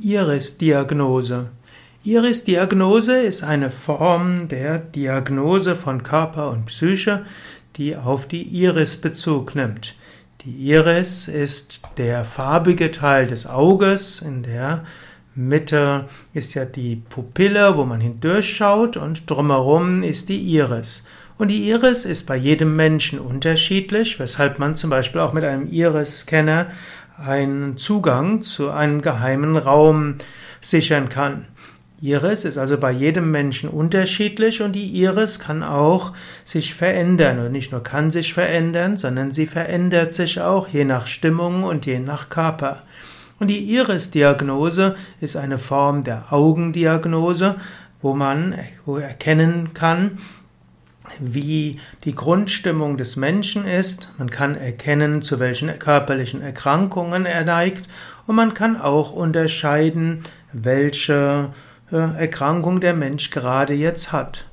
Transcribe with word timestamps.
Iris-Diagnose. 0.00 1.46
Iris-Diagnose 2.04 3.22
ist 3.22 3.42
eine 3.42 3.70
Form 3.70 4.48
der 4.48 4.78
Diagnose 4.78 5.74
von 5.74 6.02
Körper 6.02 6.50
und 6.50 6.66
Psyche, 6.66 7.24
die 7.76 7.96
auf 7.96 8.28
die 8.28 8.42
Iris 8.42 8.98
Bezug 8.98 9.54
nimmt. 9.54 9.94
Die 10.44 10.70
Iris 10.70 11.28
ist 11.28 11.80
der 11.96 12.26
farbige 12.26 12.90
Teil 12.90 13.26
des 13.26 13.46
Auges. 13.46 14.20
In 14.20 14.42
der 14.42 14.84
Mitte 15.34 16.04
ist 16.34 16.52
ja 16.52 16.66
die 16.66 16.96
Pupille, 16.96 17.76
wo 17.76 17.84
man 17.84 18.00
hindurchschaut 18.00 18.98
und 18.98 19.30
drumherum 19.30 20.02
ist 20.02 20.28
die 20.28 20.38
Iris. 20.38 21.04
Und 21.38 21.48
die 21.48 21.68
Iris 21.70 22.04
ist 22.04 22.26
bei 22.26 22.36
jedem 22.36 22.76
Menschen 22.76 23.18
unterschiedlich, 23.18 24.18
weshalb 24.18 24.58
man 24.58 24.76
zum 24.76 24.90
Beispiel 24.90 25.22
auch 25.22 25.32
mit 25.32 25.44
einem 25.44 25.66
Iris-Scanner 25.70 26.66
einen 27.18 27.76
Zugang 27.76 28.42
zu 28.42 28.70
einem 28.70 29.00
geheimen 29.02 29.56
Raum 29.56 30.16
sichern 30.60 31.08
kann. 31.08 31.46
Iris 32.00 32.44
ist 32.44 32.58
also 32.58 32.76
bei 32.76 32.90
jedem 32.90 33.30
Menschen 33.30 33.70
unterschiedlich 33.70 34.60
und 34.60 34.72
die 34.72 34.84
Iris 34.84 35.38
kann 35.38 35.62
auch 35.62 36.12
sich 36.44 36.74
verändern 36.74 37.38
und 37.38 37.52
nicht 37.52 37.72
nur 37.72 37.82
kann 37.82 38.10
sich 38.10 38.34
verändern, 38.34 38.98
sondern 38.98 39.32
sie 39.32 39.46
verändert 39.46 40.12
sich 40.12 40.40
auch 40.40 40.68
je 40.68 40.84
nach 40.84 41.06
Stimmung 41.06 41.64
und 41.64 41.86
je 41.86 41.98
nach 41.98 42.28
Körper. 42.28 42.82
Und 43.38 43.48
die 43.48 43.64
Iris-Diagnose 43.74 44.94
ist 45.20 45.36
eine 45.36 45.58
Form 45.58 46.04
der 46.04 46.32
Augendiagnose, 46.32 47.56
wo 48.02 48.14
man 48.14 48.54
erkennen 48.86 49.72
kann, 49.72 50.18
wie 51.18 51.80
die 52.04 52.14
Grundstimmung 52.14 52.96
des 52.96 53.16
Menschen 53.16 53.64
ist. 53.64 54.10
Man 54.18 54.30
kann 54.30 54.56
erkennen, 54.56 55.22
zu 55.22 55.38
welchen 55.38 55.76
körperlichen 55.78 56.42
Erkrankungen 56.42 57.26
er 57.26 57.44
neigt. 57.44 57.88
Und 58.26 58.36
man 58.36 58.54
kann 58.54 58.80
auch 58.80 59.12
unterscheiden, 59.12 60.24
welche 60.52 61.50
äh, 61.92 61.96
Erkrankung 61.96 62.80
der 62.80 62.94
Mensch 62.94 63.30
gerade 63.30 63.74
jetzt 63.74 64.12
hat. 64.12 64.46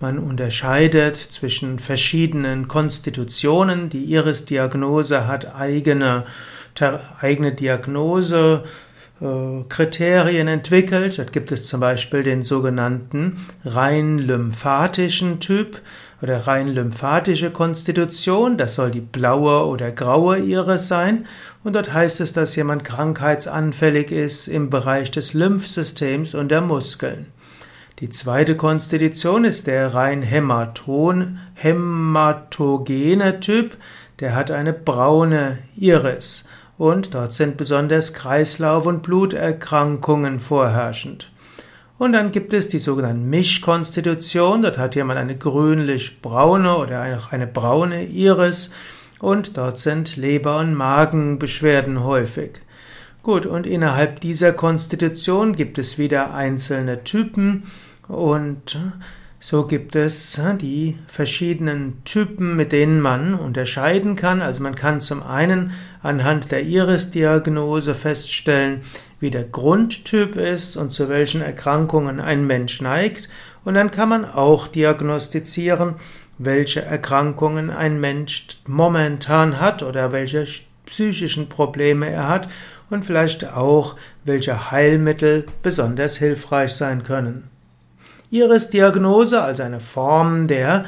Man 0.00 0.18
unterscheidet 0.18 1.16
zwischen 1.16 1.78
verschiedenen 1.78 2.66
Konstitutionen. 2.66 3.88
Die 3.88 4.04
Iris-Diagnose 4.06 5.28
hat 5.28 5.54
eigene, 5.54 6.24
eigene 7.20 7.52
Diagnose 7.52 8.64
Kriterien 9.68 10.48
entwickelt. 10.48 11.18
Dort 11.18 11.32
gibt 11.32 11.52
es 11.52 11.68
zum 11.68 11.78
Beispiel 11.78 12.24
den 12.24 12.42
sogenannten 12.42 13.36
rein 13.64 14.18
lymphatischen 14.18 15.38
Typ 15.38 15.80
oder 16.20 16.48
rein 16.48 16.66
lymphatische 16.66 17.52
Konstitution. 17.52 18.56
Das 18.56 18.74
soll 18.74 18.90
die 18.90 19.00
blaue 19.00 19.66
oder 19.66 19.92
graue 19.92 20.38
Iris 20.38 20.88
sein. 20.88 21.26
Und 21.62 21.74
dort 21.74 21.92
heißt 21.92 22.20
es, 22.20 22.32
dass 22.32 22.56
jemand 22.56 22.82
krankheitsanfällig 22.84 24.10
ist 24.10 24.48
im 24.48 24.70
Bereich 24.70 25.12
des 25.12 25.34
Lymphsystems 25.34 26.34
und 26.34 26.48
der 26.48 26.60
Muskeln. 26.60 27.26
Die 28.00 28.10
zweite 28.10 28.56
Konstitution 28.56 29.44
ist 29.44 29.68
der 29.68 29.94
rein 29.94 30.22
hämaton, 30.22 31.38
hämatogene 31.54 33.38
Typ. 33.38 33.76
Der 34.18 34.34
hat 34.34 34.50
eine 34.50 34.72
braune 34.72 35.58
Iris 35.76 36.44
und 36.82 37.14
dort 37.14 37.32
sind 37.32 37.56
besonders 37.58 38.12
Kreislauf- 38.12 38.86
und 38.86 39.04
Bluterkrankungen 39.04 40.40
vorherrschend. 40.40 41.30
Und 41.96 42.12
dann 42.12 42.32
gibt 42.32 42.52
es 42.52 42.68
die 42.68 42.80
sogenannten 42.80 43.30
Mischkonstitution, 43.30 44.62
dort 44.62 44.78
hat 44.78 44.96
jemand 44.96 45.20
eine 45.20 45.38
grünlich-braune 45.38 46.76
oder 46.76 47.04
auch 47.04 47.30
eine 47.30 47.46
braune 47.46 48.06
Iris 48.06 48.72
und 49.20 49.56
dort 49.56 49.78
sind 49.78 50.16
Leber- 50.16 50.58
und 50.58 50.74
Magenbeschwerden 50.74 52.02
häufig. 52.02 52.54
Gut, 53.22 53.46
und 53.46 53.64
innerhalb 53.64 54.18
dieser 54.18 54.52
Konstitution 54.52 55.54
gibt 55.54 55.78
es 55.78 55.98
wieder 55.98 56.34
einzelne 56.34 57.04
Typen 57.04 57.62
und 58.08 58.76
so 59.44 59.66
gibt 59.66 59.96
es 59.96 60.40
die 60.60 60.96
verschiedenen 61.08 62.04
Typen, 62.04 62.54
mit 62.54 62.70
denen 62.70 63.00
man 63.00 63.34
unterscheiden 63.34 64.14
kann. 64.14 64.40
Also 64.40 64.62
man 64.62 64.76
kann 64.76 65.00
zum 65.00 65.20
einen 65.20 65.72
anhand 66.00 66.52
der 66.52 66.62
Iris-Diagnose 66.62 67.96
feststellen, 67.96 68.82
wie 69.18 69.32
der 69.32 69.42
Grundtyp 69.42 70.36
ist 70.36 70.76
und 70.76 70.92
zu 70.92 71.08
welchen 71.08 71.42
Erkrankungen 71.42 72.20
ein 72.20 72.46
Mensch 72.46 72.80
neigt. 72.80 73.28
Und 73.64 73.74
dann 73.74 73.90
kann 73.90 74.08
man 74.08 74.24
auch 74.24 74.68
diagnostizieren, 74.68 75.96
welche 76.38 76.82
Erkrankungen 76.82 77.70
ein 77.70 77.98
Mensch 77.98 78.46
momentan 78.68 79.58
hat 79.58 79.82
oder 79.82 80.12
welche 80.12 80.46
psychischen 80.86 81.48
Probleme 81.48 82.08
er 82.08 82.28
hat 82.28 82.48
und 82.90 83.04
vielleicht 83.04 83.44
auch, 83.52 83.96
welche 84.24 84.70
Heilmittel 84.70 85.46
besonders 85.64 86.16
hilfreich 86.16 86.74
sein 86.74 87.02
können. 87.02 87.51
Iris-Diagnose 88.32 89.42
als 89.42 89.60
eine 89.60 89.78
Form 89.78 90.48
der 90.48 90.86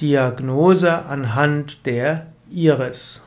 Diagnose 0.00 0.92
anhand 0.92 1.86
der 1.86 2.26
Iris. 2.50 3.22